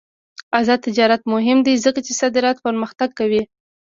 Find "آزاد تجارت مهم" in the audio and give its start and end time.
0.59-1.57